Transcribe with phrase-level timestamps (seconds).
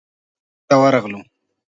[0.03, 1.19] لیدلو ته ورغلو.